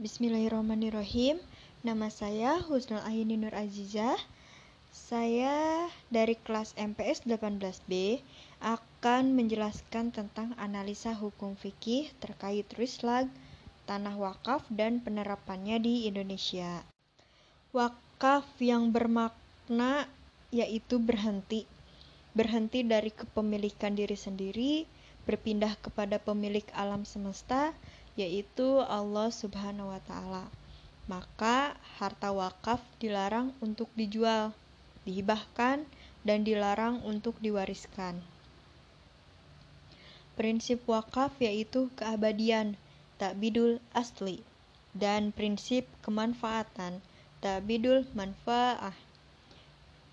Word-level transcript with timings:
Bismillahirrahmanirrahim. 0.00 1.36
Nama 1.84 2.08
saya 2.08 2.56
Husnul 2.64 3.04
Aini 3.04 3.36
Nur 3.36 3.52
Azizah. 3.52 4.16
Saya 4.88 5.92
dari 6.08 6.40
kelas 6.40 6.72
MPS 6.72 7.28
18B 7.28 8.24
akan 8.64 9.36
menjelaskan 9.36 10.08
tentang 10.08 10.56
analisa 10.56 11.12
hukum 11.12 11.52
fikih 11.52 12.08
terkait 12.16 12.64
rislag, 12.80 13.28
tanah 13.84 14.16
wakaf 14.16 14.64
dan 14.72 15.04
penerapannya 15.04 15.76
di 15.84 16.08
Indonesia. 16.08 16.80
Wakaf 17.76 18.48
yang 18.56 18.96
bermakna 18.96 20.08
yaitu 20.48 20.96
berhenti. 20.96 21.68
Berhenti 22.32 22.88
dari 22.88 23.12
kepemilikan 23.12 23.92
diri 23.92 24.16
sendiri, 24.16 24.88
berpindah 25.28 25.76
kepada 25.76 26.16
pemilik 26.16 26.64
alam 26.72 27.04
semesta, 27.04 27.76
yaitu 28.18 28.82
Allah 28.86 29.28
Subhanahu 29.30 29.92
wa 29.92 30.00
taala. 30.06 30.46
Maka 31.10 31.74
harta 31.98 32.30
wakaf 32.30 32.80
dilarang 33.02 33.50
untuk 33.62 33.90
dijual 33.98 34.54
dihibahkan, 35.04 35.88
dan 36.20 36.44
dilarang 36.44 37.00
untuk 37.02 37.36
diwariskan. 37.40 38.20
Prinsip 40.36 40.84
wakaf 40.88 41.36
yaitu 41.40 41.88
keabadian, 41.96 42.76
tak 43.20 43.36
bidul 43.40 43.80
asli, 43.92 44.40
dan 44.96 45.32
prinsip 45.32 45.84
kemanfaatan, 46.04 47.00
tak 47.40 47.58
bidul 47.64 48.08
manfaah. 48.16 48.96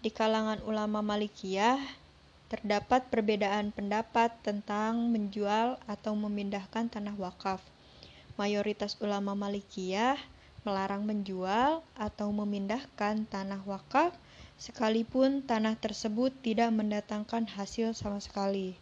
Di 0.00 0.08
kalangan 0.08 0.64
ulama 0.64 1.04
Malikiyah, 1.04 1.80
terdapat 2.48 3.06
perbedaan 3.12 3.70
pendapat 3.70 4.32
tentang 4.40 5.12
menjual 5.12 5.76
atau 5.84 6.12
memindahkan 6.16 6.88
tanah 6.88 7.16
wakaf. 7.20 7.60
Mayoritas 8.40 8.96
ulama 9.04 9.36
Malikiyah 9.36 10.16
melarang 10.64 11.04
menjual 11.04 11.84
atau 11.92 12.28
memindahkan 12.32 13.28
tanah 13.28 13.60
wakaf 13.68 14.16
sekalipun 14.56 15.44
tanah 15.44 15.76
tersebut 15.76 16.32
tidak 16.40 16.72
mendatangkan 16.72 17.44
hasil 17.44 17.92
sama 17.92 18.16
sekali. 18.16 18.80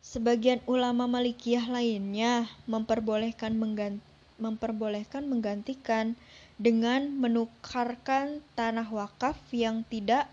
Sebagian 0.00 0.64
ulama 0.64 1.04
Malikiyah 1.04 1.68
lainnya 1.68 2.48
memperbolehkan 2.64 3.52
mengganti, 3.60 4.00
memperbolehkan 4.40 5.28
menggantikan 5.28 6.16
dengan 6.56 7.12
menukarkan 7.12 8.40
tanah 8.56 8.88
wakaf 8.88 9.36
yang 9.52 9.84
tidak 9.92 10.32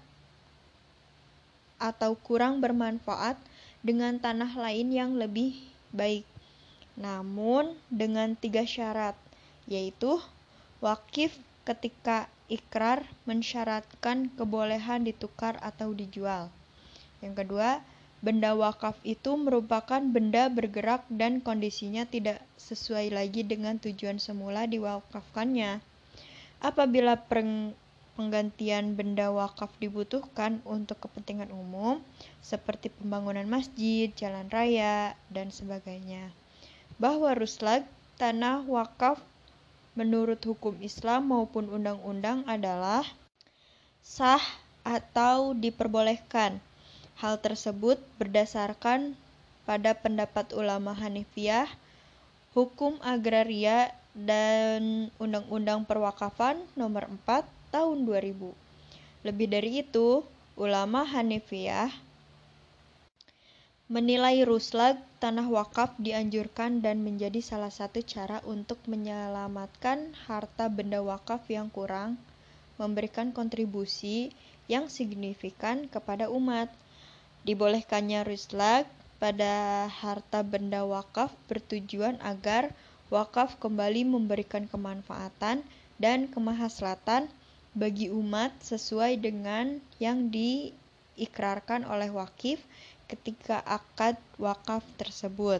atau 1.75 2.15
kurang 2.15 2.63
bermanfaat 2.63 3.35
dengan 3.83 4.15
tanah 4.15 4.55
lain 4.55 4.95
yang 4.95 5.11
lebih 5.19 5.59
baik. 5.91 6.30
Namun 7.01 7.73
dengan 7.89 8.37
tiga 8.37 8.61
syarat, 8.61 9.17
yaitu 9.65 10.21
wakif 10.85 11.33
ketika 11.65 12.29
ikrar 12.45 13.09
mensyaratkan 13.25 14.29
kebolehan 14.37 15.01
ditukar 15.01 15.57
atau 15.65 15.97
dijual. 15.97 16.53
Yang 17.25 17.45
kedua, 17.45 17.81
benda 18.21 18.53
wakaf 18.53 19.01
itu 19.01 19.33
merupakan 19.33 19.97
benda 19.97 20.45
bergerak 20.45 21.01
dan 21.09 21.41
kondisinya 21.41 22.05
tidak 22.05 22.37
sesuai 22.61 23.09
lagi 23.09 23.41
dengan 23.41 23.81
tujuan 23.81 24.21
semula 24.21 24.69
diwakafkannya. 24.69 25.81
Apabila 26.61 27.17
penggantian 28.13 28.93
benda 28.93 29.33
wakaf 29.33 29.73
dibutuhkan 29.81 30.61
untuk 30.69 31.01
kepentingan 31.01 31.49
umum, 31.49 31.97
seperti 32.45 32.93
pembangunan 32.93 33.49
masjid, 33.49 34.13
jalan 34.13 34.45
raya, 34.53 35.17
dan 35.33 35.49
sebagainya. 35.49 36.40
Bahwa 37.01 37.33
ruslag, 37.33 37.81
tanah 38.21 38.61
wakaf 38.69 39.17
menurut 39.97 40.37
hukum 40.45 40.77
Islam 40.85 41.33
maupun 41.33 41.65
undang-undang 41.65 42.45
adalah 42.45 43.01
sah 44.05 44.41
atau 44.85 45.57
diperbolehkan. 45.57 46.61
Hal 47.17 47.41
tersebut 47.41 47.97
berdasarkan 48.21 49.17
pada 49.65 49.97
pendapat 49.97 50.53
ulama 50.53 50.93
Hanifiyah, 50.93 51.65
hukum 52.53 53.01
agraria 53.01 53.89
dan 54.13 55.09
Undang-Undang 55.17 55.89
Perwakafan 55.89 56.61
nomor 56.77 57.09
4 57.25 57.49
tahun 57.73 58.05
2000. 58.05 58.53
Lebih 59.25 59.47
dari 59.49 59.81
itu, 59.81 60.21
ulama 60.53 61.01
Hanifiyah 61.01 61.89
menilai 63.91 64.47
ruslag 64.47 64.95
tanah 65.19 65.51
wakaf 65.51 65.91
dianjurkan 65.99 66.79
dan 66.79 67.03
menjadi 67.03 67.43
salah 67.43 67.67
satu 67.67 67.99
cara 67.99 68.39
untuk 68.47 68.79
menyelamatkan 68.87 70.15
harta 70.15 70.71
benda 70.71 71.03
wakaf 71.03 71.43
yang 71.51 71.67
kurang, 71.67 72.15
memberikan 72.79 73.35
kontribusi 73.35 74.31
yang 74.71 74.87
signifikan 74.87 75.91
kepada 75.91 76.31
umat. 76.31 76.71
Dibolehkannya 77.43 78.23
ruslag 78.23 78.87
pada 79.19 79.91
harta 79.91 80.39
benda 80.39 80.87
wakaf 80.87 81.35
bertujuan 81.51 82.15
agar 82.23 82.71
wakaf 83.11 83.59
kembali 83.59 84.07
memberikan 84.07 84.71
kemanfaatan 84.71 85.67
dan 85.99 86.31
kemahaslatan 86.31 87.27
bagi 87.75 88.07
umat 88.07 88.55
sesuai 88.63 89.19
dengan 89.19 89.83
yang 89.99 90.31
diikrarkan 90.31 91.83
oleh 91.83 92.07
wakif 92.07 92.63
ketika 93.11 93.59
akad 93.67 94.15
wakaf 94.39 94.87
tersebut. 94.95 95.59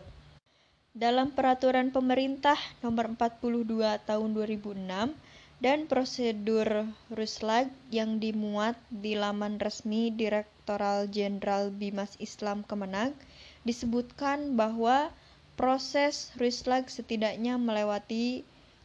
Dalam 0.96 1.36
peraturan 1.36 1.92
pemerintah 1.92 2.56
nomor 2.80 3.12
42 3.16 4.00
tahun 4.08 4.30
2006 4.32 5.16
dan 5.62 5.86
prosedur 5.86 6.90
Ruslag 7.14 7.70
yang 7.94 8.18
dimuat 8.18 8.76
di 8.90 9.14
laman 9.14 9.62
resmi 9.62 10.10
Direktoral 10.10 11.06
Jenderal 11.12 11.70
Bimas 11.70 12.18
Islam 12.18 12.66
Kemenang 12.66 13.14
disebutkan 13.62 14.58
bahwa 14.58 15.14
proses 15.54 16.34
Ruslag 16.42 16.90
setidaknya 16.90 17.62
melewati 17.62 18.42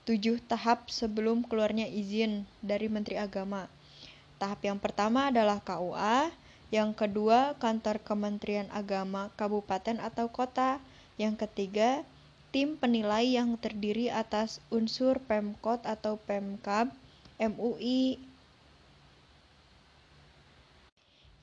tujuh 0.06 0.38
tahap 0.46 0.86
sebelum 0.92 1.42
keluarnya 1.42 1.90
izin 1.90 2.46
dari 2.62 2.86
Menteri 2.86 3.18
Agama. 3.18 3.66
Tahap 4.36 4.60
yang 4.62 4.76
pertama 4.76 5.32
adalah 5.32 5.58
KUA, 5.64 6.28
yang 6.74 6.98
kedua, 6.98 7.54
kantor 7.62 8.02
Kementerian 8.02 8.66
Agama 8.74 9.30
kabupaten 9.38 10.02
atau 10.02 10.26
kota. 10.26 10.82
Yang 11.14 11.46
ketiga, 11.46 12.02
tim 12.50 12.74
penilai 12.74 13.22
yang 13.38 13.54
terdiri 13.54 14.10
atas 14.10 14.58
unsur 14.74 15.22
Pemkot 15.22 15.86
atau 15.86 16.18
Pemkab, 16.26 16.90
MUI. 17.38 18.18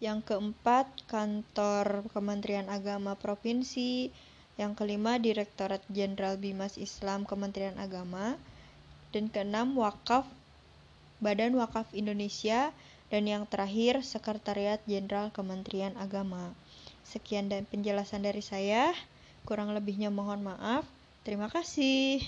Yang 0.03 0.19
keempat, 0.27 0.91
kantor 1.07 2.03
Kementerian 2.11 2.67
Agama 2.67 3.15
Provinsi. 3.15 4.11
Yang 4.59 4.83
kelima, 4.83 5.15
Direktorat 5.15 5.79
Jenderal 5.87 6.35
Bimas 6.35 6.75
Islam 6.75 7.23
Kementerian 7.23 7.79
Agama. 7.79 8.35
Dan 9.15 9.31
keenam, 9.31 9.71
Wakaf 9.79 10.27
Badan 11.23 11.55
Wakaf 11.55 11.87
Indonesia 11.95 12.75
dan 13.13 13.29
yang 13.29 13.45
terakhir 13.45 14.01
Sekretariat 14.01 14.81
Jenderal 14.89 15.29
Kementerian 15.29 15.93
Agama. 16.01 16.49
Sekian 17.05 17.45
dan 17.45 17.61
penjelasan 17.69 18.25
dari 18.25 18.41
saya. 18.41 18.89
Kurang 19.45 19.69
lebihnya 19.77 20.09
mohon 20.09 20.41
maaf. 20.41 20.81
Terima 21.21 21.45
kasih. 21.45 22.25